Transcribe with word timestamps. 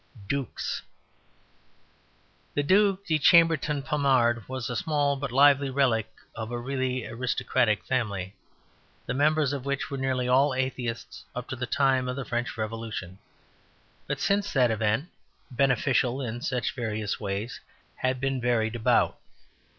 Dukes 0.27 0.81
The 2.55 2.63
Duc 2.63 3.05
de 3.05 3.19
Chambertin 3.19 3.83
Pommard 3.83 4.43
was 4.49 4.67
a 4.67 4.75
small 4.75 5.15
but 5.15 5.31
lively 5.31 5.69
relic 5.69 6.07
of 6.33 6.49
a 6.49 6.57
really 6.57 7.05
aristocratic 7.05 7.85
family, 7.85 8.35
the 9.05 9.13
members 9.13 9.53
of 9.53 9.63
which 9.63 9.91
were 9.91 9.99
nearly 9.99 10.27
all 10.27 10.55
Atheists 10.55 11.23
up 11.35 11.47
to 11.49 11.55
the 11.55 11.67
time 11.67 12.07
of 12.07 12.15
the 12.15 12.25
French 12.25 12.57
Revolution, 12.57 13.19
but 14.07 14.19
since 14.19 14.51
that 14.53 14.71
event 14.71 15.07
(beneficial 15.51 16.19
in 16.19 16.41
such 16.41 16.73
various 16.73 17.19
ways) 17.19 17.59
had 17.97 18.19
been 18.19 18.41
very 18.41 18.71
devout. 18.71 19.19